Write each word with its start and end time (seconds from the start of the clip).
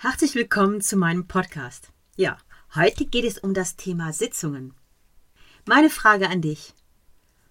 Herzlich 0.00 0.36
willkommen 0.36 0.80
zu 0.80 0.96
meinem 0.96 1.26
Podcast. 1.26 1.88
Ja, 2.14 2.38
heute 2.76 3.04
geht 3.04 3.24
es 3.24 3.36
um 3.36 3.52
das 3.52 3.74
Thema 3.74 4.12
Sitzungen. 4.12 4.72
Meine 5.66 5.90
Frage 5.90 6.30
an 6.30 6.40
dich. 6.40 6.72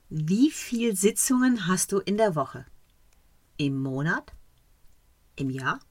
Wie 0.08 0.49
viele 0.49 0.95
Sitzungen 0.95 1.67
hast 1.67 1.91
du 1.91 1.99
in 1.99 2.15
der 2.15 2.35
Woche? 2.35 2.65
Im 3.57 3.77
Monat? 3.81 4.31
Im 5.35 5.49
Jahr? 5.49 5.81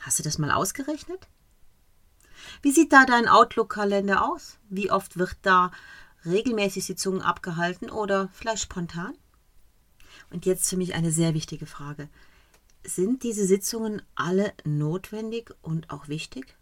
Hast 0.00 0.18
du 0.18 0.24
das 0.24 0.36
mal 0.36 0.50
ausgerechnet? 0.50 1.28
Wie 2.60 2.72
sieht 2.72 2.92
da 2.92 3.04
dein 3.04 3.28
Outlook-Kalender 3.28 4.28
aus? 4.28 4.58
Wie 4.68 4.90
oft 4.90 5.16
wird 5.16 5.36
da 5.42 5.70
regelmäßig 6.24 6.86
Sitzungen 6.86 7.22
abgehalten 7.22 7.88
oder 7.88 8.30
vielleicht 8.32 8.64
spontan? 8.64 9.16
Und 10.30 10.44
jetzt 10.44 10.68
für 10.68 10.76
mich 10.76 10.94
eine 10.94 11.12
sehr 11.12 11.34
wichtige 11.34 11.66
Frage 11.66 12.08
sind 12.86 13.22
diese 13.22 13.46
Sitzungen 13.46 14.02
alle 14.14 14.52
notwendig 14.64 15.54
und 15.62 15.90
auch 15.90 16.08
wichtig? 16.08 16.56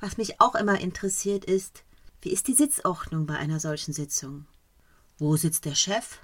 Was 0.00 0.16
mich 0.16 0.40
auch 0.40 0.54
immer 0.54 0.80
interessiert 0.80 1.44
ist, 1.44 1.84
wie 2.22 2.30
ist 2.30 2.48
die 2.48 2.54
Sitzordnung 2.54 3.26
bei 3.26 3.36
einer 3.36 3.60
solchen 3.60 3.92
Sitzung? 3.92 4.46
Wo 5.18 5.36
sitzt 5.36 5.64
der 5.64 5.74
Chef? 5.74 6.18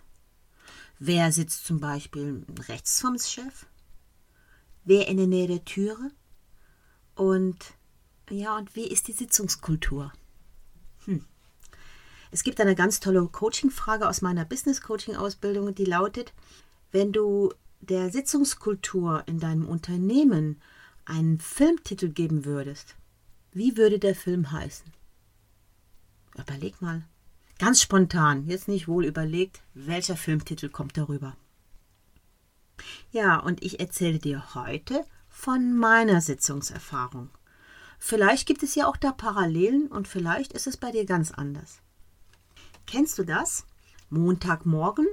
Wer 0.98 1.32
sitzt 1.32 1.64
zum 1.64 1.80
Beispiel 1.80 2.44
rechts 2.68 3.00
vom 3.00 3.18
Chef? 3.18 3.66
Wer 4.84 5.08
in 5.08 5.16
der 5.16 5.26
Nähe 5.26 5.46
der 5.46 5.64
Türe? 5.64 6.10
Und 7.14 7.56
ja, 8.30 8.56
und 8.56 8.74
wie 8.74 8.86
ist 8.86 9.08
die 9.08 9.12
Sitzungskultur? 9.12 10.12
Hm. 11.04 11.24
Es 12.30 12.42
gibt 12.42 12.60
eine 12.60 12.74
ganz 12.74 13.00
tolle 13.00 13.26
Coaching-Frage 13.26 14.08
aus 14.08 14.22
meiner 14.22 14.44
Business-Coaching-Ausbildung, 14.44 15.74
die 15.74 15.84
lautet, 15.84 16.32
wenn 16.90 17.12
du 17.12 17.52
der 17.82 18.10
Sitzungskultur 18.10 19.24
in 19.26 19.40
deinem 19.40 19.66
Unternehmen 19.66 20.60
einen 21.04 21.40
Filmtitel 21.40 22.10
geben 22.10 22.44
würdest, 22.44 22.94
wie 23.52 23.76
würde 23.76 23.98
der 23.98 24.14
Film 24.14 24.52
heißen? 24.52 24.86
Überleg 26.38 26.80
mal. 26.80 27.02
Ganz 27.58 27.82
spontan, 27.82 28.46
jetzt 28.46 28.68
nicht 28.68 28.86
wohl 28.86 29.04
überlegt, 29.04 29.62
welcher 29.74 30.16
Filmtitel 30.16 30.68
kommt 30.68 30.96
darüber. 30.96 31.36
Ja, 33.10 33.38
und 33.38 33.62
ich 33.62 33.80
erzähle 33.80 34.18
dir 34.18 34.54
heute 34.54 35.04
von 35.28 35.76
meiner 35.76 36.20
Sitzungserfahrung. 36.20 37.30
Vielleicht 37.98 38.46
gibt 38.46 38.62
es 38.62 38.74
ja 38.74 38.86
auch 38.86 38.96
da 38.96 39.12
Parallelen 39.12 39.88
und 39.88 40.06
vielleicht 40.08 40.52
ist 40.52 40.66
es 40.66 40.76
bei 40.76 40.92
dir 40.92 41.04
ganz 41.04 41.32
anders. 41.32 41.80
Kennst 42.86 43.18
du 43.18 43.24
das? 43.24 43.66
Montagmorgen, 44.08 45.06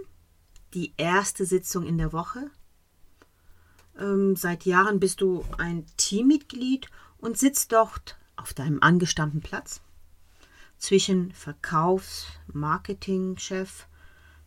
die 0.74 0.94
erste 0.98 1.46
Sitzung 1.46 1.86
in 1.86 1.98
der 1.98 2.14
Woche, 2.14 2.52
ähm, 4.00 4.36
seit 4.36 4.66
Jahren 4.66 5.00
bist 5.00 5.22
du 5.22 5.46
ein 5.58 5.86
Teammitglied 5.98 6.88
und 7.18 7.38
sitzt 7.38 7.72
dort 7.72 8.18
auf 8.36 8.54
deinem 8.54 8.82
angestammten 8.82 9.42
Platz 9.42 9.82
zwischen 10.78 11.32
Verkaufs-, 11.34 12.28
Marketingchef 12.48 13.88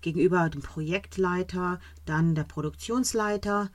gegenüber 0.01 0.49
dem 0.49 0.63
Projektleiter, 0.63 1.79
dann 2.07 2.35
der 2.35 2.45
Produktionsleiter, 2.45 3.71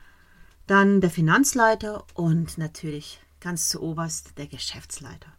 dann 0.66 1.00
der 1.00 1.10
Finanzleiter 1.10 2.06
und 2.16 2.58
natürlich 2.58 3.22
ganz 3.40 3.70
zu 3.70 3.82
oberst 3.82 4.38
der 4.38 4.48
Geschäftsleiter. 4.48 5.32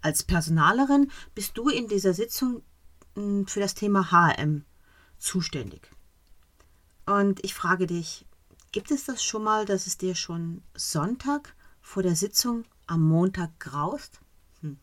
Als 0.00 0.24
Personalerin 0.24 1.10
bist 1.34 1.56
du 1.56 1.68
in 1.68 1.86
dieser 1.86 2.14
Sitzung 2.14 2.62
hm, 3.14 3.46
für 3.46 3.60
das 3.60 3.74
Thema 3.74 4.10
HM 4.10 4.64
zuständig. 5.18 5.88
Und 7.06 7.44
ich 7.44 7.54
frage 7.54 7.86
dich, 7.86 8.26
Gibt 8.72 8.90
es 8.90 9.04
das 9.04 9.22
schon 9.22 9.44
mal, 9.44 9.66
dass 9.66 9.86
es 9.86 9.98
dir 9.98 10.14
schon 10.14 10.62
Sonntag 10.74 11.54
vor 11.82 12.02
der 12.02 12.16
Sitzung 12.16 12.64
am 12.86 13.02
Montag 13.02 13.60
graust? 13.60 14.20
Hm. 14.60 14.78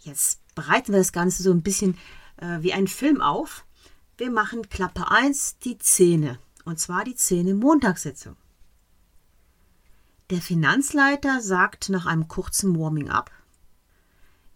Jetzt 0.00 0.40
bereiten 0.54 0.92
wir 0.92 0.98
das 0.98 1.12
Ganze 1.12 1.42
so 1.42 1.50
ein 1.50 1.62
bisschen 1.62 1.98
äh, 2.38 2.58
wie 2.60 2.72
einen 2.72 2.88
Film 2.88 3.20
auf. 3.20 3.66
Wir 4.16 4.30
machen 4.30 4.68
Klappe 4.70 5.10
1 5.10 5.58
die 5.58 5.76
Zähne. 5.76 6.38
Und 6.64 6.80
zwar 6.80 7.04
die 7.04 7.14
Zähne 7.14 7.54
Montagssitzung. 7.54 8.36
Der 10.30 10.40
Finanzleiter 10.40 11.42
sagt 11.42 11.90
nach 11.90 12.06
einem 12.06 12.28
kurzen 12.28 12.78
Warming-up 12.78 13.30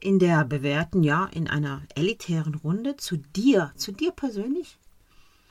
in 0.00 0.18
der 0.18 0.44
bewährten, 0.44 1.02
ja, 1.02 1.26
in 1.26 1.48
einer 1.48 1.82
elitären 1.94 2.54
Runde 2.54 2.96
zu 2.96 3.16
dir, 3.16 3.72
zu 3.76 3.92
dir 3.92 4.12
persönlich, 4.12 4.78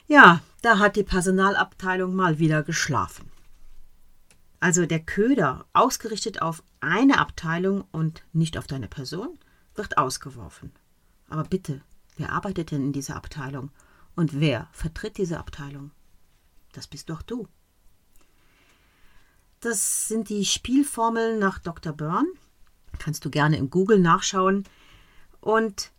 ja, 0.07 0.41
da 0.61 0.79
hat 0.79 0.95
die 0.95 1.03
Personalabteilung 1.03 2.15
mal 2.15 2.39
wieder 2.39 2.63
geschlafen. 2.63 3.29
Also 4.59 4.85
der 4.85 5.01
Köder, 5.01 5.65
ausgerichtet 5.73 6.41
auf 6.41 6.63
eine 6.79 7.19
Abteilung 7.19 7.85
und 7.91 8.23
nicht 8.33 8.57
auf 8.57 8.67
deine 8.67 8.87
Person, 8.87 9.37
wird 9.75 9.97
ausgeworfen. 9.97 10.71
Aber 11.29 11.43
bitte, 11.43 11.81
wer 12.15 12.31
arbeitet 12.31 12.71
denn 12.71 12.83
in 12.83 12.93
dieser 12.93 13.15
Abteilung? 13.15 13.69
Und 14.15 14.39
wer 14.39 14.67
vertritt 14.71 15.17
diese 15.17 15.37
Abteilung? 15.37 15.91
Das 16.73 16.87
bist 16.87 17.09
doch 17.09 17.21
du. 17.21 17.47
Das 19.59 20.07
sind 20.07 20.29
die 20.29 20.45
Spielformeln 20.45 21.37
nach 21.37 21.59
Dr. 21.59 21.93
Byrne. 21.93 22.29
Kannst 22.97 23.25
du 23.25 23.29
gerne 23.29 23.57
in 23.57 23.69
Google 23.69 23.99
nachschauen. 23.99 24.63
Und 25.39 25.91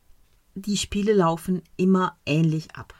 die 0.55 0.77
Spiele 0.77 1.13
laufen 1.13 1.63
immer 1.77 2.17
ähnlich 2.27 2.75
ab. 2.75 2.95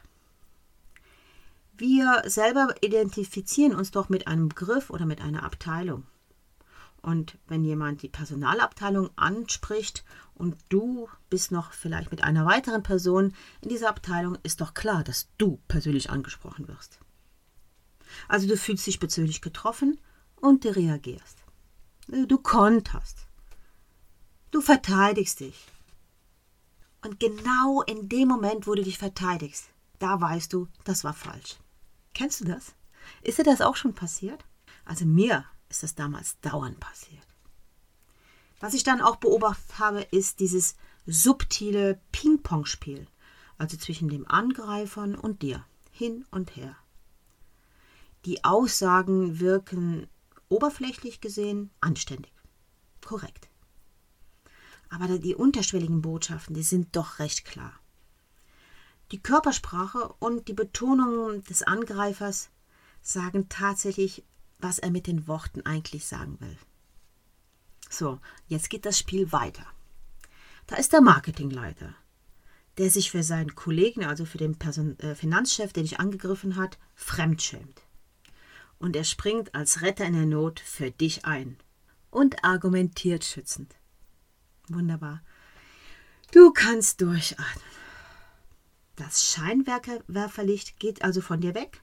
Wir 1.79 2.25
selber 2.27 2.75
identifizieren 2.81 3.73
uns 3.73 3.93
doch 3.93 4.09
mit 4.09 4.27
einem 4.27 4.49
Begriff 4.49 4.91
oder 4.91 5.07
mit 5.07 5.21
einer 5.21 5.45
Abteilung. 5.45 6.05
Und 7.03 7.39
wenn 7.47 7.63
jemand 7.63 8.03
die 8.03 8.09
Personalabteilung 8.09 9.11
anspricht 9.15 10.05
und 10.35 10.57
du 10.71 11.09
bist 11.31 11.53
noch 11.53 11.71
vielleicht 11.71 12.11
mit 12.11 12.25
einer 12.25 12.45
weiteren 12.45 12.83
Person 12.83 13.33
in 13.61 13.69
dieser 13.69 13.91
Abteilung, 13.91 14.37
ist 14.43 14.61
doch 14.61 14.75
klar, 14.75 15.05
dass 15.05 15.29
du 15.39 15.61
persönlich 15.69 16.11
angesprochen 16.11 16.67
wirst. 16.67 16.99
Also 18.27 18.49
du 18.49 18.57
fühlst 18.57 18.89
dich 18.89 18.99
persönlich 18.99 19.41
getroffen 19.41 20.01
und 20.41 20.65
du 20.65 20.75
reagierst. 20.75 21.39
Du 22.09 22.39
konterst. 22.39 23.29
Du 24.51 24.61
verteidigst 24.61 25.39
dich. 25.39 25.67
Und 27.05 27.21
genau 27.21 27.83
in 27.83 28.09
dem 28.09 28.27
Moment, 28.27 28.67
wo 28.67 28.75
du 28.75 28.83
dich 28.83 28.99
verteidigst, 28.99 29.69
da 30.01 30.21
weißt 30.21 30.53
du, 30.53 30.67
das 30.83 31.05
war 31.05 31.15
falsch. 31.15 31.57
Kennst 32.19 32.41
du 32.41 32.47
das? 32.47 32.75
Ist 33.23 33.39
dir 33.39 33.45
das 33.45 33.61
auch 33.61 33.77
schon 33.77 33.95
passiert? 33.95 34.45
Also 34.85 35.07
mir 35.07 35.45
ist 35.69 35.85
das 35.85 35.95
damals 35.95 36.41
dauernd 36.41 36.81
passiert. 36.81 37.25
Was 38.59 38.75
ich 38.75 38.83
dann 38.83 39.01
auch 39.01 39.17
beobachtet 39.17 39.79
habe, 39.79 40.01
ist 40.01 40.41
dieses 40.41 40.75
subtile 41.07 42.01
Ping-Pong-Spiel, 42.11 43.07
also 43.57 43.77
zwischen 43.77 44.09
dem 44.09 44.29
Angreifern 44.29 45.15
und 45.15 45.43
dir, 45.43 45.65
hin 45.93 46.27
und 46.33 46.57
her. 46.57 46.75
Die 48.25 48.43
Aussagen 48.43 49.39
wirken 49.39 50.09
oberflächlich 50.49 51.21
gesehen 51.21 51.71
anständig, 51.81 52.33
korrekt. 53.01 53.49
Aber 54.89 55.21
die 55.21 55.37
unterschwelligen 55.37 56.03
Botschaften, 56.03 56.57
die 56.57 56.65
sind 56.65 56.97
doch 56.97 57.21
recht 57.21 57.45
klar. 57.45 57.78
Die 59.11 59.23
Körpersprache 59.23 60.15
und 60.19 60.49
die 60.49 60.55
Betonung 60.55 61.43
des 61.45 61.63
Angreifers 61.63 62.51
sagen 63.01 63.49
tatsächlich, 63.49 64.25
was 64.59 64.79
er 64.79 64.91
mit 64.91 65.07
den 65.07 65.27
Worten 65.27 65.65
eigentlich 65.65 66.07
sagen 66.07 66.39
will. 66.41 66.57
So, 67.89 68.21
jetzt 68.49 68.69
geht 68.69 68.85
das 68.85 68.99
Spiel 68.99 69.33
weiter. 69.33 69.65
Da 70.67 70.77
ist 70.77 70.93
der 70.93 71.01
Marketingleiter, 71.01 71.95
der 72.77 72.91
sich 72.91 73.11
für 73.11 73.23
seinen 73.23 73.55
Kollegen, 73.55 74.05
also 74.05 74.27
für 74.27 74.37
den 74.37 74.59
Person 74.59 74.99
äh, 74.99 75.15
Finanzchef, 75.15 75.73
der 75.73 75.85
dich 75.85 75.99
angegriffen 75.99 76.57
hat, 76.57 76.79
fremdschämt. 76.95 77.83
Und 78.79 78.95
er 78.95 79.05
springt 79.05 79.55
als 79.55 79.81
Retter 79.81 80.05
in 80.05 80.13
der 80.13 80.27
Not 80.27 80.61
für 80.61 80.91
dich 80.91 81.25
ein 81.25 81.57
und 82.11 82.45
argumentiert 82.45 83.25
schützend. 83.25 83.75
Wunderbar. 84.69 85.23
Du 86.33 86.53
kannst 86.53 87.01
durchatmen. 87.01 87.88
Das 88.99 89.25
Scheinwerferlicht 89.25 90.81
geht 90.81 91.03
also 91.05 91.21
von 91.21 91.41
dir 91.41 91.55
weg 91.55 91.83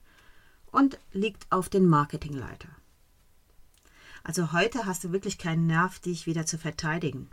und 0.66 1.00
liegt 1.14 1.50
auf 1.50 1.70
den 1.70 1.88
Marketingleiter. 1.88 2.68
Also 4.26 4.52
heute 4.52 4.86
hast 4.86 5.06
du 5.06 5.14
wirklich 5.14 5.38
keinen 5.38 5.66
Nerv, 5.66 6.00
dich 6.00 6.26
wieder 6.26 6.46
zu 6.46 6.58
verteidigen. 6.58 7.30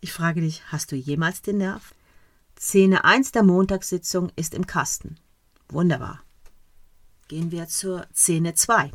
Ich 0.00 0.12
frage 0.12 0.42
dich, 0.42 0.62
hast 0.68 0.92
du 0.92 0.96
jemals 0.96 1.42
den 1.42 1.58
Nerv? 1.58 1.92
Szene 2.56 3.04
1 3.04 3.32
der 3.32 3.42
Montagssitzung 3.42 4.30
ist 4.36 4.54
im 4.54 4.68
Kasten. 4.68 5.16
Wunderbar. 5.68 6.22
Gehen 7.26 7.50
wir 7.50 7.66
zur 7.66 8.06
Szene 8.14 8.54
2. 8.54 8.92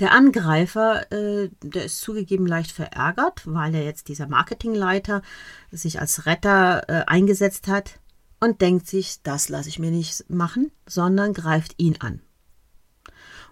Der 0.00 0.10
Angreifer, 0.10 1.12
äh, 1.12 1.50
der 1.62 1.84
ist 1.84 2.00
zugegeben 2.00 2.46
leicht 2.46 2.72
verärgert, 2.72 3.42
weil 3.44 3.76
er 3.76 3.84
jetzt 3.84 4.08
dieser 4.08 4.26
Marketingleiter 4.26 5.22
sich 5.70 6.00
als 6.00 6.26
Retter 6.26 6.88
äh, 6.88 7.04
eingesetzt 7.06 7.68
hat 7.68 8.00
und 8.40 8.60
denkt 8.60 8.86
sich, 8.86 9.22
das 9.22 9.48
lasse 9.48 9.68
ich 9.68 9.78
mir 9.78 9.90
nicht 9.90 10.28
machen, 10.30 10.70
sondern 10.86 11.34
greift 11.34 11.74
ihn 11.78 11.96
an. 12.00 12.20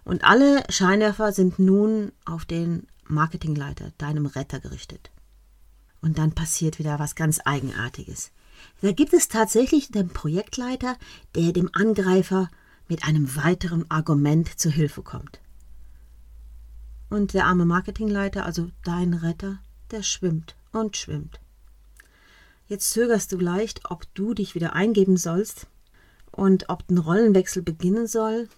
Und 0.04 0.24
alle 0.24 0.62
Scheinwerfer 0.68 1.32
sind 1.32 1.58
nun 1.58 2.12
auf 2.24 2.44
den 2.44 2.86
Marketingleiter, 3.08 3.92
deinem 3.98 4.26
Retter 4.26 4.60
gerichtet. 4.60 5.10
Und 6.00 6.18
dann 6.18 6.32
passiert 6.32 6.78
wieder 6.78 6.98
was 6.98 7.16
ganz 7.16 7.40
Eigenartiges. 7.44 8.30
Da 8.80 8.92
gibt 8.92 9.12
es 9.12 9.28
tatsächlich 9.28 9.90
den 9.90 10.08
Projektleiter, 10.08 10.96
der 11.34 11.52
dem 11.52 11.70
Angreifer 11.72 12.48
mit 12.88 13.04
einem 13.04 13.34
weiteren 13.34 13.90
Argument 13.90 14.58
zu 14.58 14.70
Hilfe 14.70 15.02
kommt. 15.02 15.40
Und 17.10 17.34
der 17.34 17.46
arme 17.46 17.64
Marketingleiter, 17.64 18.44
also 18.44 18.70
dein 18.84 19.14
Retter, 19.14 19.58
der 19.90 20.02
schwimmt 20.02 20.56
und 20.72 20.96
schwimmt. 20.96 21.40
Jetzt 22.66 22.90
zögerst 22.90 23.30
du 23.32 23.38
leicht, 23.38 23.90
ob 23.90 24.12
du 24.14 24.34
dich 24.34 24.54
wieder 24.54 24.72
eingeben 24.72 25.16
sollst 25.16 25.68
und 26.32 26.68
ob 26.68 26.88
ein 26.90 26.98
Rollenwechsel 26.98 27.62
beginnen 27.62 28.06
soll. 28.06 28.48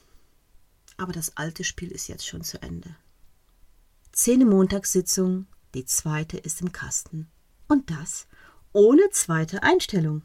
Aber 0.96 1.12
das 1.12 1.36
alte 1.36 1.62
Spiel 1.62 1.90
ist 1.90 2.08
jetzt 2.08 2.26
schon 2.26 2.42
zu 2.42 2.62
Ende. 2.62 2.96
Zehn 4.12 4.48
Montagssitzung, 4.48 5.46
die 5.74 5.84
zweite 5.84 6.38
ist 6.38 6.60
im 6.62 6.72
Kasten. 6.72 7.28
Und 7.68 7.90
das 7.90 8.26
ohne 8.72 9.10
zweite 9.10 9.62
Einstellung. 9.62 10.22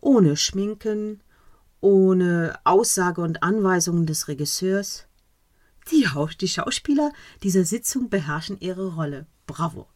Ohne 0.00 0.36
Schminken, 0.36 1.22
ohne 1.80 2.58
Aussage 2.64 3.20
und 3.20 3.42
Anweisungen 3.42 4.06
des 4.06 4.28
Regisseurs. 4.28 5.06
Die, 5.90 6.06
die 6.40 6.48
Schauspieler 6.48 7.12
dieser 7.42 7.64
Sitzung 7.64 8.08
beherrschen 8.08 8.58
ihre 8.60 8.94
Rolle. 8.94 9.26
Bravo. 9.46 9.88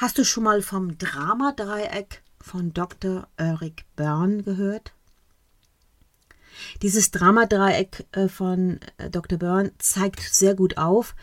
Hast 0.00 0.16
du 0.16 0.24
schon 0.24 0.44
mal 0.44 0.62
vom 0.62 0.96
Dramadreieck 0.96 2.22
von 2.40 2.72
Dr. 2.72 3.26
Eric 3.36 3.84
Byrne 3.96 4.44
gehört? 4.44 4.92
Dieses 6.82 7.10
Dramadreieck 7.10 8.06
äh, 8.12 8.28
von 8.28 8.78
äh, 8.98 9.10
Dr. 9.10 9.40
Byrne 9.40 9.72
zeigt 9.78 10.20
sehr 10.20 10.54
gut 10.54 10.78
auf, 10.78 11.16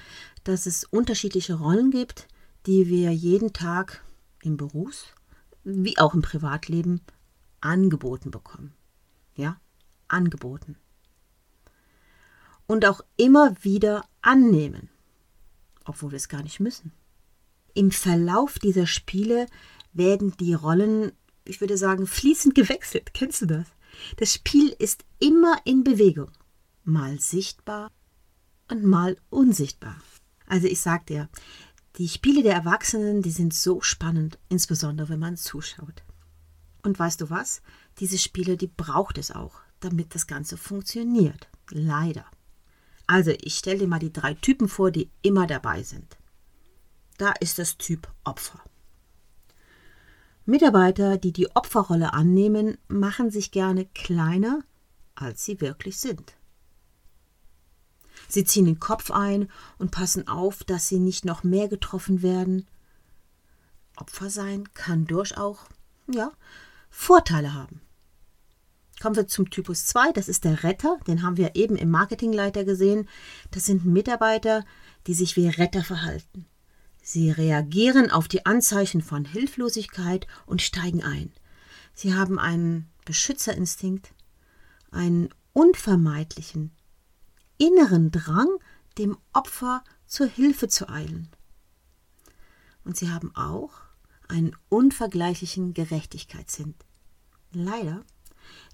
dass 0.44 0.66
es 0.66 0.84
unterschiedliche 0.84 1.54
Rollen 1.54 1.90
gibt, 1.90 2.28
die 2.66 2.90
wir 2.90 3.14
jeden 3.14 3.54
Tag 3.54 4.04
im 4.44 4.58
Berufs- 4.58 5.14
wie 5.64 5.98
auch 5.98 6.14
im 6.14 6.22
Privatleben 6.22 7.00
angeboten 7.62 8.30
bekommen. 8.30 8.74
Ja, 9.36 9.56
angeboten. 10.10 10.76
Und 12.68 12.86
auch 12.86 13.00
immer 13.16 13.56
wieder 13.64 14.04
annehmen, 14.22 14.90
obwohl 15.86 16.12
wir 16.12 16.18
es 16.18 16.28
gar 16.28 16.44
nicht 16.44 16.60
müssen. 16.60 16.92
Im 17.76 17.92
Verlauf 17.92 18.58
dieser 18.58 18.88
Spiele 18.88 19.48
werden 19.92 20.36
die 20.40 20.54
Rollen, 20.54 21.12
ich 21.44 21.60
würde 21.60 21.78
sagen, 21.78 22.08
fließend 22.08 22.56
gewechselt. 22.56 23.14
Kennst 23.14 23.42
du 23.42 23.46
das? 23.46 23.68
Das 24.16 24.34
Spiel 24.34 24.74
ist 24.80 25.04
immer 25.20 25.58
in 25.66 25.84
Bewegung. 25.84 26.32
Mal 26.86 27.20
sichtbar 27.20 27.92
und 28.72 28.86
mal 28.86 29.18
unsichtbar. 29.30 29.98
Also 30.48 30.68
ich 30.68 30.80
sag 30.80 31.06
dir, 31.08 31.30
die 31.98 32.08
Spiele 32.08 32.44
der 32.44 32.54
Erwachsenen, 32.54 33.22
die 33.22 33.32
sind 33.32 33.54
so 33.54 33.82
spannend, 33.82 34.40
insbesondere 34.48 35.10
wenn 35.10 35.20
man 35.20 35.36
zuschaut. 35.36 36.04
Und 36.82 36.98
weißt 36.98 37.20
du 37.20 37.30
was? 37.30 37.62
Diese 38.00 38.18
Spiele, 38.18 38.56
die 38.56 38.68
braucht 38.68 39.18
es 39.18 39.32
auch, 39.32 39.60
damit 39.82 40.16
das 40.16 40.28
Ganze 40.28 40.56
funktioniert. 40.56 41.50
Leider. 41.72 42.26
Also, 43.08 43.32
ich 43.32 43.56
stelle 43.56 43.80
dir 43.80 43.88
mal 43.88 44.00
die 44.00 44.14
drei 44.14 44.34
Typen 44.34 44.70
vor, 44.70 44.92
die 44.92 45.10
immer 45.22 45.46
dabei 45.46 45.84
sind. 45.84 46.18
Da 47.18 47.32
ist 47.40 47.60
das 47.60 47.78
Typ 47.78 48.08
Opfer. 48.24 48.60
Mitarbeiter, 50.46 51.18
die 51.18 51.32
die 51.32 51.56
Opferrolle 51.56 52.14
annehmen, 52.14 52.78
machen 52.88 53.32
sich 53.32 53.52
gerne 53.52 53.86
kleiner, 53.86 54.60
als 55.16 55.44
sie 55.44 55.60
wirklich 55.62 55.98
sind. 55.98 56.36
Sie 58.28 58.44
ziehen 58.44 58.66
den 58.66 58.80
Kopf 58.80 59.12
ein 59.12 59.50
und 59.78 59.92
passen 59.92 60.28
auf, 60.28 60.64
dass 60.64 60.88
sie 60.88 61.00
nicht 61.00 61.26
noch 61.26 61.44
mehr 61.44 61.68
getroffen 61.68 62.22
werden. 62.22 62.68
Opfer 63.98 64.30
sein 64.30 64.72
kann 64.74 65.06
durchaus, 65.06 65.58
ja, 66.08 66.32
Vorteile 66.90 67.54
haben. 67.54 67.82
Kommen 69.02 69.16
wir 69.16 69.28
zum 69.28 69.50
Typus 69.50 69.86
2, 69.88 70.14
das 70.14 70.30
ist 70.30 70.46
der 70.46 70.64
Retter, 70.64 70.98
den 71.08 71.22
haben 71.22 71.38
wir 71.38 71.56
eben 71.56 71.76
im 71.76 71.90
Marketingleiter 71.90 72.64
gesehen. 72.64 73.10
Das 73.52 73.66
sind 73.66 73.86
Mitarbeiter, 73.86 74.64
die 75.08 75.14
sich 75.14 75.36
wie 75.36 75.48
Retter 75.48 75.84
verhalten. 75.84 76.46
Sie 77.08 77.30
reagieren 77.30 78.10
auf 78.10 78.28
die 78.28 78.48
Anzeichen 78.48 79.04
von 79.04 79.26
Hilflosigkeit 79.26 80.26
und 80.48 80.64
steigen 80.64 81.04
ein. 81.04 81.32
Sie 81.94 82.16
haben 82.16 82.40
einen 82.40 82.90
Beschützerinstinkt, 83.06 84.12
einen 84.90 85.30
unvermeidlichen, 85.54 86.76
inneren 87.60 88.10
Drang, 88.10 88.48
dem 88.98 89.20
Opfer 89.34 89.84
zur 90.08 90.26
Hilfe 90.26 90.68
zu 90.68 90.90
eilen. 90.90 91.30
Und 92.84 92.98
sie 92.98 93.12
haben 93.12 93.36
auch 93.36 93.84
einen 94.28 94.56
unvergleichlichen 94.70 95.76
Gerechtigkeitssinn. 95.76 96.74
Leider, 97.52 98.04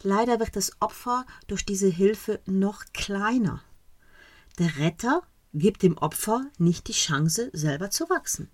leider 0.04 0.40
wird 0.40 0.56
das 0.56 0.72
Opfer 0.80 1.26
durch 1.48 1.66
diese 1.66 1.90
Hilfe 1.90 2.40
noch 2.46 2.86
kleiner. 2.94 3.62
Der 4.58 4.78
Retter 4.78 5.22
gibt 5.54 5.84
dem 5.84 5.98
Opfer 5.98 6.46
nicht 6.58 6.88
die 6.88 6.94
Chance, 6.94 7.50
selber 7.54 7.90
zu 7.90 8.10
wachsen. 8.10 8.50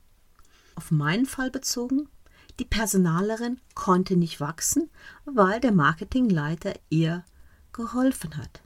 Auf 0.75 0.91
meinen 0.91 1.25
Fall 1.25 1.51
bezogen, 1.51 2.07
die 2.59 2.65
Personalerin 2.65 3.59
konnte 3.75 4.15
nicht 4.15 4.39
wachsen, 4.39 4.89
weil 5.25 5.59
der 5.59 5.71
Marketingleiter 5.71 6.73
ihr 6.89 7.23
geholfen 7.71 8.37
hat. 8.37 8.61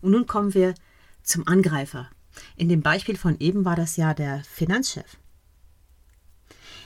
Und 0.00 0.12
nun 0.12 0.26
kommen 0.26 0.54
wir 0.54 0.74
zum 1.22 1.46
Angreifer. 1.46 2.08
In 2.56 2.68
dem 2.68 2.80
Beispiel 2.80 3.16
von 3.16 3.38
eben 3.38 3.64
war 3.64 3.76
das 3.76 3.96
ja 3.96 4.14
der 4.14 4.42
Finanzchef. 4.44 5.18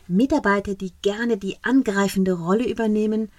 Mitarbeiter, 0.09 0.75
die 0.75 0.93
gerne 1.03 1.39
die 1.39 1.57
angreifende 1.63 2.33
Rolle 2.33 2.69
übernehmen, 2.69 3.31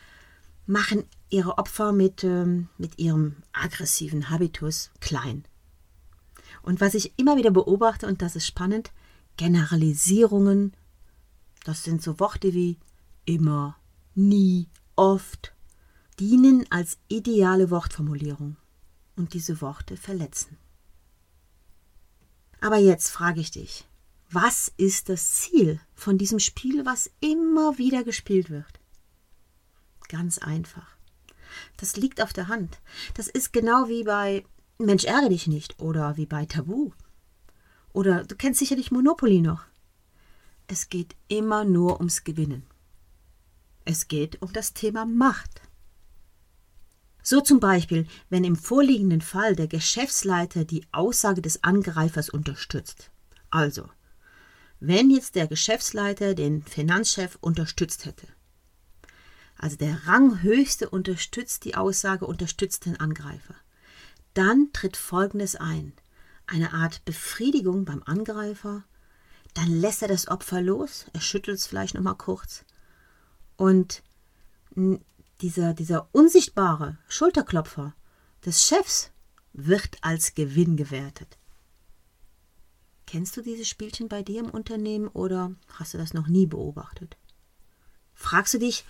machen 0.66 1.04
ihre 1.30 1.58
Opfer 1.58 1.92
mit, 1.92 2.24
ähm, 2.24 2.70
mit 2.78 2.98
ihrem 2.98 3.36
aggressiven 3.54 4.30
Habitus 4.30 4.92
klein. 5.00 5.46
Und 6.66 6.82
was 6.82 6.96
ich 6.96 7.14
immer 7.20 7.38
wieder 7.38 7.52
beobachte, 7.52 8.08
und 8.08 8.24
das 8.24 8.36
ist 8.36 8.48
spannend, 8.48 8.92
Generalisierungen, 9.38 10.76
das 11.64 11.84
sind 11.84 12.02
so 12.02 12.20
Worte 12.20 12.56
wie 12.56 12.80
immer, 13.26 13.78
nie, 14.16 14.68
oft, 14.96 15.54
dienen 16.20 16.66
als 16.72 16.98
ideale 17.08 17.70
Wortformulierung. 17.70 18.58
Und 19.16 19.34
diese 19.34 19.62
Worte 19.62 19.96
verletzen. 19.96 20.58
Aber 22.62 22.78
jetzt 22.78 23.12
frage 23.12 23.42
ich 23.42 23.52
dich, 23.52 23.86
was 24.32 24.74
ist 24.76 25.10
das 25.10 25.36
Ziel 25.36 25.80
von 25.94 26.18
diesem 26.18 26.40
Spiel, 26.40 26.84
was 26.84 27.12
immer 27.20 27.78
wieder 27.78 28.04
gespielt 28.04 28.50
wird? 28.50 28.80
Ganz 30.10 30.40
einfach. 30.40 30.98
Das 31.78 31.96
liegt 31.96 32.22
auf 32.22 32.34
der 32.34 32.48
Hand. 32.48 32.80
Das 33.14 33.28
ist 33.28 33.54
genau 33.54 33.88
wie 33.88 34.04
bei 34.04 34.44
Mensch, 34.78 35.06
ärgere 35.06 35.30
dich 35.30 35.48
nicht 35.48 35.80
oder 35.80 36.18
wie 36.18 36.26
bei 36.26 36.46
Tabu. 36.46 36.92
Oder 37.94 38.26
du 38.26 38.36
kennst 38.36 38.60
sicherlich 38.60 38.92
Monopoly 38.92 39.40
noch. 39.40 39.64
Es 40.68 40.90
geht 40.90 41.16
immer 41.30 41.64
nur 41.64 42.00
ums 42.00 42.26
Gewinnen. 42.26 42.66
Es 43.86 44.10
geht 44.10 44.42
um 44.42 44.52
das 44.52 44.74
Thema 44.74 45.06
Macht. 45.06 45.62
So 47.24 47.40
zum 47.40 47.62
Beispiel, 47.62 48.06
wenn 48.30 48.44
im 48.44 48.58
vorliegenden 48.58 49.22
Fall 49.22 49.56
der 49.56 49.68
Geschäftsleiter 49.68 50.66
die 50.66 50.86
Aussage 50.92 51.42
des 51.42 51.64
Angreifers 51.64 52.30
unterstützt. 52.30 53.12
Also, 53.50 53.90
wenn 54.82 55.10
jetzt 55.10 55.36
der 55.36 55.48
Geschäftsleiter 55.48 56.36
den 56.36 56.64
Finanzchef 56.64 57.38
unterstützt 57.40 58.06
hätte. 58.06 58.28
Also 59.58 59.78
der 59.78 60.06
Ranghöchste 60.06 60.90
unterstützt 60.90 61.64
die 61.64 61.76
Aussage, 61.76 62.28
unterstützt 62.28 62.86
den 62.86 63.00
Angreifer 63.00 63.56
dann 64.36 64.72
tritt 64.74 64.98
Folgendes 64.98 65.56
ein. 65.56 65.94
Eine 66.46 66.74
Art 66.74 67.04
Befriedigung 67.06 67.86
beim 67.86 68.04
Angreifer. 68.04 68.84
Dann 69.56 69.70
lässt 69.70 70.02
er 70.02 70.08
das 70.08 70.28
Opfer 70.28 70.62
los, 70.62 71.06
er 71.14 71.22
schüttelt 71.22 71.58
es 71.58 71.66
vielleicht 71.66 71.96
nochmal 71.96 72.16
kurz. 72.18 72.66
Und 73.56 74.04
dieser, 75.42 75.74
dieser 75.74 76.10
unsichtbare 76.12 76.98
Schulterklopfer 77.08 77.96
des 78.46 78.66
Chefs 78.66 79.12
wird 79.54 79.98
als 80.02 80.36
Gewinn 80.36 80.76
gewertet. 80.76 81.38
Kennst 83.08 83.38
du 83.38 83.42
dieses 83.42 83.70
Spielchen 83.70 84.10
bei 84.10 84.24
dir 84.24 84.42
im 84.42 84.50
Unternehmen 84.50 85.08
oder 85.08 85.56
hast 85.70 85.94
du 85.94 85.98
das 85.98 86.14
noch 86.14 86.28
nie 86.28 86.48
beobachtet? 86.48 87.18
Fragst 88.14 88.54
du 88.56 88.60
dich, 88.60 88.84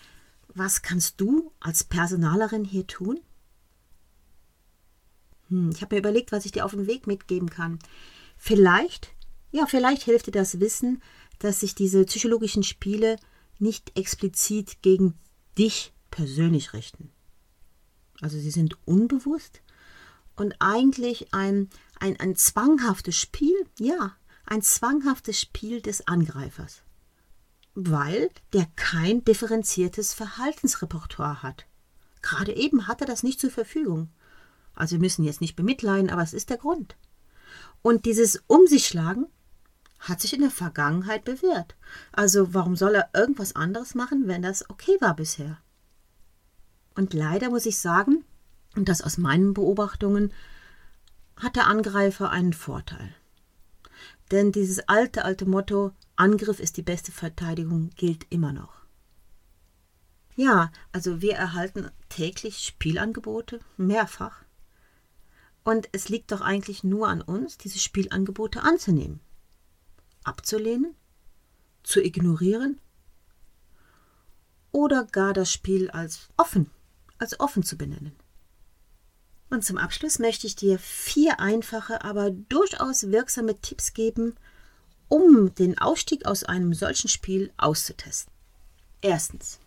was 0.47 0.81
kannst 0.81 1.21
du 1.21 1.51
als 1.59 1.83
Personalerin 1.83 2.63
hier 2.63 2.87
tun? 2.87 3.19
Hm, 5.49 5.71
ich 5.73 5.81
habe 5.81 5.95
mir 5.95 5.99
überlegt, 5.99 6.31
was 6.31 6.45
ich 6.45 6.51
dir 6.51 6.65
auf 6.65 6.71
den 6.71 6.87
Weg 6.87 7.07
mitgeben 7.07 7.49
kann. 7.49 7.79
Vielleicht, 8.37 9.13
ja, 9.51 9.65
vielleicht 9.65 10.03
hilft 10.03 10.27
dir 10.27 10.31
das 10.31 10.59
Wissen, 10.59 11.01
dass 11.39 11.59
sich 11.59 11.75
diese 11.75 12.05
psychologischen 12.05 12.63
Spiele 12.63 13.17
nicht 13.59 13.97
explizit 13.97 14.81
gegen 14.81 15.15
dich 15.57 15.93
persönlich 16.11 16.73
richten. 16.73 17.11
Also 18.21 18.39
sie 18.39 18.51
sind 18.51 18.77
unbewusst 18.85 19.61
und 20.35 20.55
eigentlich 20.59 21.33
ein, 21.33 21.69
ein, 21.99 22.19
ein 22.19 22.35
zwanghaftes 22.35 23.17
Spiel, 23.17 23.55
ja, 23.79 24.15
ein 24.45 24.61
zwanghaftes 24.61 25.39
Spiel 25.39 25.81
des 25.81 26.07
Angreifers, 26.07 26.83
weil 27.73 28.29
der 28.53 28.67
kein 28.75 29.23
differenziertes 29.23 30.13
Verhaltensrepertoire 30.13 31.43
hat. 31.43 31.65
Gerade 32.21 32.55
eben 32.55 32.87
hat 32.87 33.01
er 33.01 33.07
das 33.07 33.23
nicht 33.23 33.39
zur 33.39 33.51
Verfügung. 33.51 34.09
Also 34.75 34.95
wir 34.95 34.99
müssen 34.99 35.23
jetzt 35.23 35.41
nicht 35.41 35.55
bemitleiden, 35.55 36.09
aber 36.09 36.21
es 36.21 36.33
ist 36.33 36.49
der 36.49 36.57
Grund. 36.57 36.95
Und 37.81 38.05
dieses 38.05 38.43
Um 38.47 38.67
sich 38.67 38.87
schlagen 38.87 39.27
hat 39.99 40.21
sich 40.21 40.33
in 40.33 40.41
der 40.41 40.51
Vergangenheit 40.51 41.23
bewährt. 41.23 41.75
Also 42.11 42.53
warum 42.53 42.75
soll 42.75 42.95
er 42.95 43.09
irgendwas 43.13 43.55
anderes 43.55 43.95
machen, 43.95 44.27
wenn 44.27 44.41
das 44.41 44.69
okay 44.69 44.97
war 44.99 45.15
bisher? 45.15 45.57
Und 46.95 47.13
leider 47.13 47.49
muss 47.49 47.65
ich 47.65 47.77
sagen, 47.79 48.23
und 48.75 48.89
das 48.89 49.01
aus 49.01 49.17
meinen 49.17 49.53
Beobachtungen, 49.53 50.31
hat 51.37 51.55
der 51.55 51.67
Angreifer 51.67 52.29
einen 52.29 52.53
Vorteil. 52.53 53.13
Denn 54.31 54.51
dieses 54.51 54.87
alte, 54.87 55.25
alte 55.25 55.45
Motto, 55.45 55.91
Angriff 56.15 56.59
ist 56.59 56.77
die 56.77 56.81
beste 56.81 57.11
Verteidigung, 57.11 57.89
gilt 57.95 58.25
immer 58.29 58.53
noch. 58.53 58.73
Ja, 60.35 60.71
also 60.91 61.21
wir 61.21 61.35
erhalten 61.35 61.89
täglich 62.09 62.59
Spielangebote, 62.59 63.59
mehrfach. 63.77 64.44
Und 65.65 65.89
es 65.93 66.09
liegt 66.09 66.31
doch 66.31 66.41
eigentlich 66.41 66.83
nur 66.83 67.09
an 67.09 67.21
uns, 67.21 67.57
diese 67.57 67.79
Spielangebote 67.79 68.61
anzunehmen, 68.61 69.19
abzulehnen, 70.23 70.95
zu 71.83 72.01
ignorieren 72.01 72.79
oder 74.71 75.05
gar 75.05 75.33
das 75.33 75.51
Spiel 75.51 75.89
als 75.89 76.29
offen, 76.37 76.69
als 77.17 77.39
offen 77.39 77.63
zu 77.63 77.77
benennen. 77.77 78.15
Und 79.49 79.65
zum 79.65 79.77
Abschluss 79.77 80.19
möchte 80.19 80.45
ich 80.45 80.55
dir 80.55 80.77
vier 80.77 81.39
einfache, 81.39 82.03
aber 82.03 82.29
durchaus 82.29 83.09
wirksame 83.11 83.59
Tipps 83.59 83.93
geben, 83.93 84.35
um 85.07 85.53
den 85.55 85.79
Ausstieg 85.79 86.27
aus 86.27 86.43
einem 86.43 86.75
solchen 86.75 87.07
Spiel 87.07 87.51
auszutesten. 87.57 88.31
Erstens. 89.01 89.59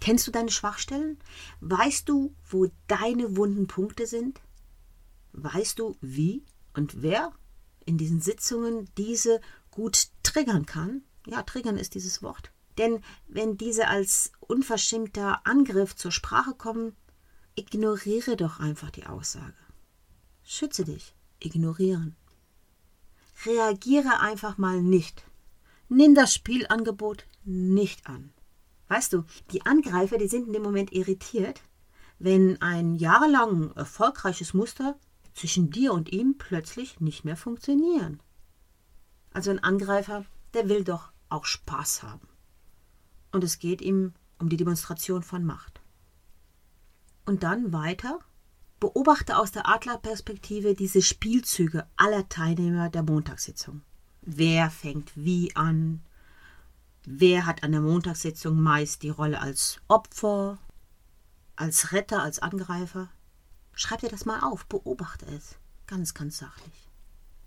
Kennst 0.00 0.26
du 0.26 0.30
deine 0.30 0.50
Schwachstellen? 0.50 1.18
Weißt 1.60 2.08
du, 2.08 2.34
wo 2.48 2.68
deine 2.88 3.36
wunden 3.36 3.66
Punkte 3.66 4.06
sind? 4.06 4.40
Weißt 5.42 5.78
du, 5.78 5.96
wie 6.00 6.44
und 6.74 7.02
wer 7.02 7.32
in 7.84 7.98
diesen 7.98 8.20
Sitzungen 8.20 8.88
diese 8.96 9.40
gut 9.70 10.08
triggern 10.22 10.66
kann? 10.66 11.02
Ja, 11.26 11.42
triggern 11.42 11.78
ist 11.78 11.94
dieses 11.94 12.22
Wort. 12.22 12.52
Denn 12.76 13.02
wenn 13.26 13.56
diese 13.56 13.88
als 13.88 14.32
unverschämter 14.40 15.46
Angriff 15.46 15.96
zur 15.96 16.12
Sprache 16.12 16.54
kommen, 16.54 16.94
Ignoriere 17.58 18.36
doch 18.36 18.60
einfach 18.60 18.90
die 18.90 19.06
Aussage. 19.06 19.52
Schütze 20.44 20.84
dich. 20.84 21.12
Ignorieren. 21.40 22.14
Reagiere 23.44 24.20
einfach 24.20 24.58
mal 24.58 24.80
nicht. 24.80 25.24
Nimm 25.88 26.14
das 26.14 26.32
Spielangebot 26.32 27.26
nicht 27.42 28.06
an. 28.06 28.32
Weißt 28.86 29.12
du, 29.12 29.24
die 29.50 29.66
Angreifer, 29.66 30.18
die 30.18 30.28
sind 30.28 30.46
in 30.46 30.52
dem 30.52 30.62
Moment 30.62 30.92
irritiert, 30.92 31.60
wenn 32.20 32.62
ein 32.62 32.94
jahrelang 32.94 33.72
erfolgreiches 33.72 34.54
Muster 34.54 34.96
zwischen 35.38 35.70
dir 35.70 35.92
und 35.92 36.10
ihm 36.12 36.36
plötzlich 36.36 37.00
nicht 37.00 37.24
mehr 37.24 37.36
funktionieren. 37.36 38.20
Also 39.32 39.50
ein 39.50 39.62
Angreifer, 39.62 40.24
der 40.54 40.68
will 40.68 40.84
doch 40.84 41.12
auch 41.28 41.44
Spaß 41.44 42.02
haben. 42.02 42.26
Und 43.30 43.44
es 43.44 43.58
geht 43.58 43.80
ihm 43.80 44.14
um 44.38 44.48
die 44.48 44.56
Demonstration 44.56 45.22
von 45.22 45.44
Macht. 45.44 45.80
Und 47.24 47.42
dann 47.42 47.72
weiter. 47.72 48.18
Beobachte 48.80 49.36
aus 49.36 49.50
der 49.50 49.68
Adlerperspektive 49.68 50.74
diese 50.74 51.02
Spielzüge 51.02 51.86
aller 51.96 52.28
Teilnehmer 52.28 52.88
der 52.90 53.02
Montagssitzung. 53.02 53.82
Wer 54.22 54.70
fängt 54.70 55.16
wie 55.16 55.54
an? 55.56 56.02
Wer 57.04 57.44
hat 57.44 57.64
an 57.64 57.72
der 57.72 57.80
Montagssitzung 57.80 58.60
meist 58.60 59.02
die 59.02 59.08
Rolle 59.10 59.40
als 59.40 59.80
Opfer, 59.88 60.58
als 61.56 61.92
Retter, 61.92 62.22
als 62.22 62.38
Angreifer? 62.38 63.08
Schreib 63.78 64.00
dir 64.00 64.08
das 64.08 64.24
mal 64.24 64.40
auf, 64.40 64.66
beobachte 64.66 65.24
es. 65.26 65.54
Ganz, 65.86 66.12
ganz 66.12 66.38
sachlich. 66.38 66.88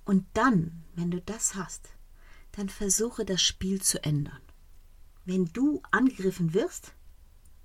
Und 0.06 0.26
dann, 0.34 0.86
wenn 0.96 1.12
du 1.12 1.20
das 1.20 1.56
hast, 1.56 1.90
dann 2.54 2.70
versuche 2.70 3.26
das 3.26 3.42
Spiel 3.42 3.82
zu 3.82 4.02
ändern. 4.02 4.40
Wenn 5.26 5.48
du 5.48 5.84
angegriffen 5.92 6.54
wirst, 6.54 6.94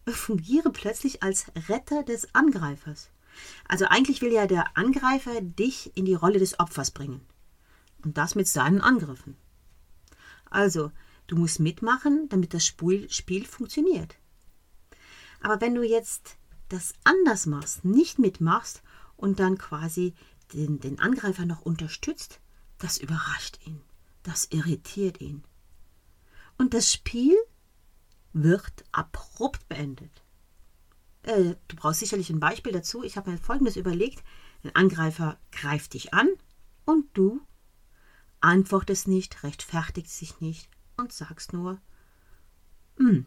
fungiere 0.08 0.72
plötzlich 0.72 1.22
als 1.22 1.46
Retter 1.68 2.02
des 2.02 2.34
Angreifers. 2.34 3.10
Also 3.68 3.84
eigentlich 3.84 4.20
will 4.20 4.32
ja 4.32 4.48
der 4.48 4.76
Angreifer 4.76 5.40
dich 5.40 5.96
in 5.96 6.04
die 6.04 6.14
Rolle 6.14 6.40
des 6.40 6.58
Opfers 6.58 6.90
bringen. 6.90 7.24
Und 8.04 8.18
das 8.18 8.34
mit 8.34 8.48
seinen 8.48 8.80
Angriffen. 8.80 9.36
Also, 10.50 10.90
du 11.28 11.36
musst 11.36 11.60
mitmachen, 11.60 12.28
damit 12.30 12.52
das 12.52 12.66
Spiel, 12.66 13.08
funktioniert. 13.46 14.16
Aber 15.40 15.60
wenn 15.60 15.76
du 15.76 15.84
jetzt 15.84 16.36
das 16.68 16.94
anders 17.04 17.46
machst, 17.46 17.84
nicht 17.84 18.18
mitmachst 18.18 18.82
und 19.16 19.40
dann 19.40 19.58
quasi 19.58 20.14
den, 20.52 20.80
den 20.80 20.98
Angreifer 20.98 21.46
noch 21.46 21.62
unterstützt, 21.62 22.40
das 22.78 22.98
überrascht 22.98 23.58
ihn, 23.66 23.80
das 24.22 24.46
irritiert 24.50 25.20
ihn. 25.20 25.44
Und 26.58 26.74
das 26.74 26.92
Spiel 26.92 27.36
wird 28.32 28.84
abrupt 28.92 29.68
beendet. 29.68 30.22
Äh, 31.22 31.56
du 31.68 31.76
brauchst 31.76 32.00
sicherlich 32.00 32.30
ein 32.30 32.40
Beispiel 32.40 32.72
dazu. 32.72 33.02
Ich 33.02 33.16
habe 33.16 33.30
mir 33.30 33.38
Folgendes 33.38 33.76
überlegt. 33.76 34.22
Ein 34.62 34.74
Angreifer 34.74 35.38
greift 35.52 35.94
dich 35.94 36.14
an 36.14 36.28
und 36.84 37.06
du 37.14 37.40
antwortest 38.40 39.08
nicht, 39.08 39.42
rechtfertigst 39.42 40.20
dich 40.20 40.40
nicht 40.40 40.68
und 40.96 41.12
sagst 41.12 41.52
nur, 41.52 41.80
hm, 42.96 43.26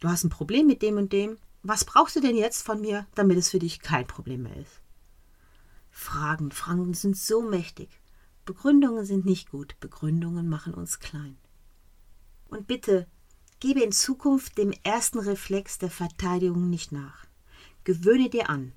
du 0.00 0.08
hast 0.08 0.24
ein 0.24 0.30
Problem 0.30 0.66
mit 0.66 0.82
dem 0.82 0.96
und 0.96 1.12
dem. 1.12 1.38
Was 1.62 1.84
brauchst 1.84 2.16
du 2.16 2.20
denn 2.20 2.36
jetzt 2.36 2.62
von 2.62 2.80
mir, 2.80 3.06
damit 3.14 3.38
es 3.38 3.50
für 3.50 3.60
dich 3.60 3.80
kein 3.80 4.06
Problem 4.06 4.42
mehr 4.42 4.56
ist? 4.56 4.80
Fragen, 5.90 6.50
Fragen 6.50 6.92
sind 6.94 7.16
so 7.16 7.42
mächtig. 7.42 8.00
Begründungen 8.44 9.04
sind 9.04 9.24
nicht 9.24 9.50
gut. 9.50 9.78
Begründungen 9.78 10.48
machen 10.48 10.74
uns 10.74 10.98
klein. 10.98 11.38
Und 12.48 12.66
bitte 12.66 13.06
Gebe 13.60 13.80
in 13.80 13.92
Zukunft 13.92 14.58
dem 14.58 14.72
ersten 14.82 15.20
Reflex 15.20 15.78
der 15.78 15.90
Verteidigung 15.90 16.68
nicht 16.68 16.90
nach. 16.90 17.26
Gewöhne 17.84 18.28
dir 18.28 18.50
an, 18.50 18.72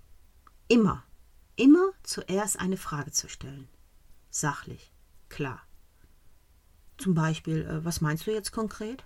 immer, 0.67 1.03
immer 1.55 1.91
zuerst 2.03 2.59
eine 2.59 2.77
Frage 2.77 3.11
zu 3.11 3.27
stellen. 3.27 3.67
Sachlich, 4.29 4.91
klar. 5.27 5.63
Zum 6.99 7.15
Beispiel, 7.15 7.65
äh, 7.65 7.83
was 7.83 7.99
meinst 7.99 8.27
du 8.27 8.31
jetzt 8.31 8.51
konkret? 8.51 9.03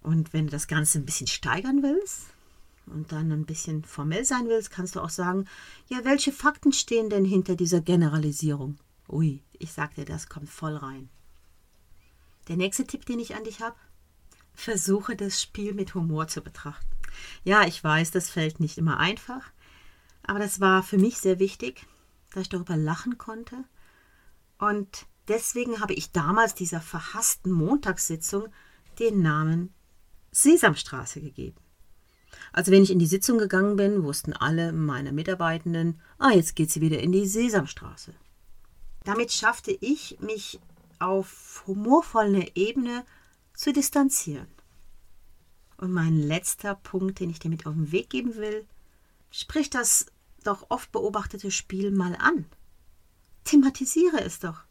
Und 0.00 0.32
wenn 0.32 0.46
du 0.46 0.50
das 0.50 0.66
Ganze 0.66 0.98
ein 0.98 1.04
bisschen 1.04 1.26
steigern 1.26 1.82
willst 1.82 2.28
und 2.90 3.12
dann 3.12 3.32
ein 3.32 3.46
bisschen 3.46 3.84
formell 3.84 4.24
sein 4.24 4.48
willst, 4.48 4.70
kannst 4.70 4.96
du 4.96 5.00
auch 5.00 5.10
sagen, 5.10 5.46
ja, 5.88 6.04
welche 6.04 6.32
Fakten 6.32 6.72
stehen 6.72 7.10
denn 7.10 7.24
hinter 7.24 7.56
dieser 7.56 7.80
Generalisierung? 7.80 8.78
Ui, 9.08 9.42
ich 9.52 9.72
sag 9.72 9.94
dir, 9.94 10.04
das 10.04 10.28
kommt 10.28 10.48
voll 10.48 10.76
rein. 10.76 11.08
Der 12.48 12.56
nächste 12.56 12.86
Tipp, 12.86 13.06
den 13.06 13.18
ich 13.18 13.34
an 13.34 13.44
dich 13.44 13.60
habe, 13.60 13.76
versuche 14.54 15.16
das 15.16 15.40
Spiel 15.40 15.74
mit 15.74 15.94
Humor 15.94 16.28
zu 16.28 16.42
betrachten. 16.42 16.86
Ja, 17.44 17.66
ich 17.66 17.82
weiß, 17.82 18.10
das 18.10 18.30
fällt 18.30 18.60
nicht 18.60 18.78
immer 18.78 18.98
einfach, 18.98 19.50
aber 20.22 20.38
das 20.38 20.60
war 20.60 20.82
für 20.82 20.98
mich 20.98 21.18
sehr 21.18 21.38
wichtig, 21.38 21.86
dass 22.32 22.42
ich 22.42 22.48
darüber 22.48 22.76
lachen 22.76 23.18
konnte. 23.18 23.64
Und 24.58 25.06
deswegen 25.28 25.80
habe 25.80 25.94
ich 25.94 26.12
damals 26.12 26.54
dieser 26.54 26.80
verhassten 26.80 27.52
Montagssitzung 27.52 28.48
den 28.98 29.22
Namen 29.22 29.74
Sesamstraße 30.32 31.20
gegeben. 31.20 31.56
Also 32.52 32.72
wenn 32.72 32.82
ich 32.82 32.90
in 32.90 32.98
die 32.98 33.06
Sitzung 33.06 33.38
gegangen 33.38 33.76
bin, 33.76 34.04
wussten 34.04 34.32
alle 34.32 34.72
meine 34.72 35.12
Mitarbeitenden, 35.12 36.00
ah, 36.18 36.30
jetzt 36.30 36.56
geht 36.56 36.70
sie 36.70 36.80
wieder 36.80 37.00
in 37.00 37.12
die 37.12 37.26
Sesamstraße. 37.26 38.14
Damit 39.04 39.32
schaffte 39.32 39.76
ich, 39.80 40.18
mich 40.20 40.60
auf 40.98 41.64
humorvoller 41.66 42.56
Ebene 42.56 43.04
zu 43.54 43.72
distanzieren. 43.72 44.48
Und 45.78 45.92
mein 45.92 46.16
letzter 46.16 46.74
Punkt, 46.74 47.20
den 47.20 47.30
ich 47.30 47.38
dir 47.38 47.48
mit 47.48 47.66
auf 47.66 47.74
den 47.74 47.90
Weg 47.90 48.10
geben 48.10 48.36
will, 48.36 48.66
sprich 49.30 49.70
das 49.70 50.06
doch 50.44 50.66
oft 50.68 50.92
beobachtete 50.92 51.50
Spiel 51.50 51.90
mal 51.90 52.16
an. 52.16 52.46
Thematisiere 53.44 54.20
es 54.20 54.40
doch. 54.40 54.62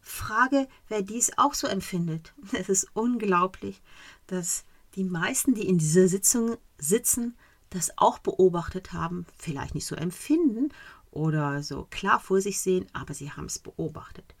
Frage, 0.00 0.68
wer 0.88 1.02
dies 1.02 1.36
auch 1.36 1.52
so 1.52 1.66
empfindet. 1.66 2.32
Es 2.52 2.68
ist 2.68 2.88
unglaublich, 2.94 3.82
dass 4.28 4.64
die 4.96 5.04
meisten, 5.04 5.54
die 5.54 5.68
in 5.68 5.78
dieser 5.78 6.08
Sitzung 6.08 6.56
sitzen, 6.78 7.36
das 7.70 7.96
auch 7.98 8.18
beobachtet 8.18 8.92
haben, 8.92 9.26
vielleicht 9.36 9.74
nicht 9.74 9.86
so 9.86 9.94
empfinden 9.94 10.70
oder 11.10 11.62
so 11.62 11.86
klar 11.90 12.20
vor 12.20 12.40
sich 12.40 12.60
sehen, 12.60 12.86
aber 12.92 13.14
sie 13.14 13.32
haben 13.32 13.46
es 13.46 13.58
beobachtet. 13.58 14.34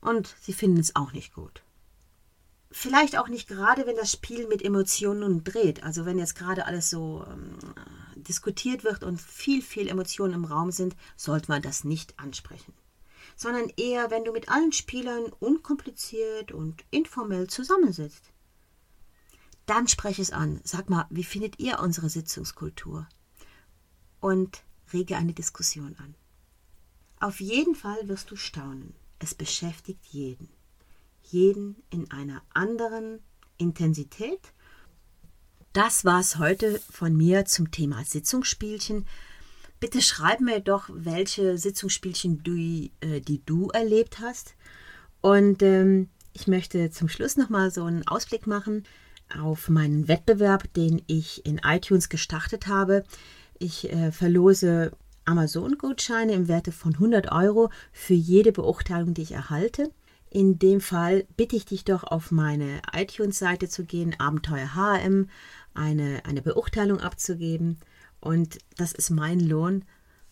Und 0.00 0.34
sie 0.40 0.52
finden 0.52 0.78
es 0.78 0.94
auch 0.96 1.12
nicht 1.12 1.34
gut. 1.34 1.62
Vielleicht 2.70 3.16
auch 3.16 3.28
nicht 3.28 3.48
gerade, 3.48 3.86
wenn 3.86 3.96
das 3.96 4.12
Spiel 4.12 4.46
mit 4.48 4.62
Emotionen 4.62 5.44
dreht. 5.44 5.82
Also 5.82 6.04
wenn 6.04 6.18
jetzt 6.18 6.34
gerade 6.34 6.66
alles 6.66 6.90
so 6.90 7.24
ähm, 7.30 7.56
diskutiert 8.16 8.84
wird 8.84 9.04
und 9.04 9.20
viel, 9.20 9.62
viel 9.62 9.88
Emotionen 9.88 10.34
im 10.34 10.44
Raum 10.44 10.72
sind, 10.72 10.96
sollte 11.16 11.50
man 11.50 11.62
das 11.62 11.84
nicht 11.84 12.18
ansprechen. 12.18 12.74
Sondern 13.36 13.70
eher, 13.76 14.10
wenn 14.10 14.24
du 14.24 14.32
mit 14.32 14.48
allen 14.48 14.72
Spielern 14.72 15.32
unkompliziert 15.38 16.52
und 16.52 16.84
informell 16.90 17.46
zusammensitzt. 17.46 18.32
Dann 19.66 19.88
spreche 19.88 20.22
es 20.22 20.30
an. 20.30 20.60
Sag 20.64 20.88
mal, 20.88 21.06
wie 21.10 21.24
findet 21.24 21.58
ihr 21.58 21.80
unsere 21.80 22.08
Sitzungskultur? 22.08 23.06
Und 24.20 24.62
rege 24.92 25.16
eine 25.16 25.34
Diskussion 25.34 25.96
an. 25.98 26.14
Auf 27.18 27.40
jeden 27.40 27.74
Fall 27.74 28.08
wirst 28.08 28.30
du 28.30 28.36
staunen. 28.36 28.94
Es 29.18 29.34
beschäftigt 29.34 30.04
jeden. 30.06 30.48
Jeden 31.24 31.82
in 31.90 32.10
einer 32.10 32.42
anderen 32.54 33.20
Intensität. 33.58 34.52
Das 35.72 36.04
war 36.04 36.20
es 36.20 36.38
heute 36.38 36.80
von 36.90 37.16
mir 37.16 37.44
zum 37.44 37.70
Thema 37.70 38.04
Sitzungsspielchen. 38.04 39.06
Bitte 39.80 40.00
schreib 40.00 40.40
mir 40.40 40.60
doch, 40.60 40.88
welche 40.92 41.58
Sitzungsspielchen 41.58 42.42
du, 42.42 42.56
äh, 43.00 43.20
die 43.20 43.44
du 43.44 43.68
erlebt 43.70 44.20
hast. 44.20 44.54
Und 45.20 45.62
ähm, 45.62 46.08
ich 46.32 46.46
möchte 46.46 46.90
zum 46.90 47.08
Schluss 47.08 47.36
nochmal 47.36 47.70
so 47.70 47.84
einen 47.84 48.06
Ausblick 48.06 48.46
machen 48.46 48.84
auf 49.34 49.68
meinen 49.68 50.08
Wettbewerb, 50.08 50.72
den 50.74 51.02
ich 51.06 51.44
in 51.44 51.60
iTunes 51.64 52.08
gestartet 52.08 52.66
habe. 52.66 53.04
Ich 53.58 53.92
äh, 53.92 54.12
verlose 54.12 54.92
Amazon-Gutscheine 55.24 56.32
im 56.32 56.48
Werte 56.48 56.72
von 56.72 56.94
100 56.94 57.32
Euro 57.32 57.70
für 57.92 58.14
jede 58.14 58.52
Beurteilung, 58.52 59.14
die 59.14 59.22
ich 59.22 59.32
erhalte. 59.32 59.90
In 60.30 60.58
dem 60.58 60.80
Fall 60.80 61.26
bitte 61.36 61.56
ich 61.56 61.64
dich 61.64 61.84
doch 61.84 62.04
auf 62.04 62.30
meine 62.30 62.80
iTunes-Seite 62.92 63.68
zu 63.68 63.84
gehen, 63.84 64.14
Abenteuer 64.18 64.74
HM, 64.74 65.28
eine, 65.74 66.24
eine 66.24 66.42
Beurteilung 66.42 67.00
abzugeben. 67.00 67.78
Und 68.20 68.58
das 68.76 68.92
ist 68.92 69.10
mein 69.10 69.40
Lohn, 69.40 69.84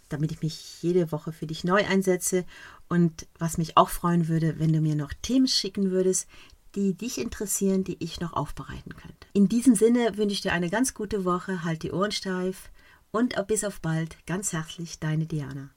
damit 0.08 0.32
ich 0.32 0.42
mich 0.42 0.82
jede 0.82 1.10
Woche 1.12 1.32
für 1.32 1.46
dich 1.46 1.64
neu 1.64 1.84
einsetze. 1.84 2.44
Und 2.88 3.26
was 3.38 3.58
mich 3.58 3.76
auch 3.76 3.88
freuen 3.88 4.28
würde, 4.28 4.58
wenn 4.58 4.72
du 4.72 4.80
mir 4.80 4.94
noch 4.94 5.12
Themen 5.22 5.48
schicken 5.48 5.90
würdest, 5.90 6.28
die 6.74 6.94
dich 6.94 7.18
interessieren, 7.18 7.84
die 7.84 7.96
ich 8.02 8.20
noch 8.20 8.32
aufbereiten 8.32 8.94
könnte. 8.96 9.26
In 9.32 9.48
diesem 9.48 9.74
Sinne 9.74 10.16
wünsche 10.16 10.34
ich 10.34 10.40
dir 10.42 10.52
eine 10.52 10.70
ganz 10.70 10.94
gute 10.94 11.24
Woche, 11.24 11.64
halt 11.64 11.82
die 11.82 11.92
Ohren 11.92 12.12
steif 12.12 12.70
und 13.10 13.34
bis 13.46 13.64
auf 13.64 13.80
bald. 13.80 14.16
Ganz 14.26 14.52
herzlich, 14.52 14.98
deine 14.98 15.26
Diana. 15.26 15.70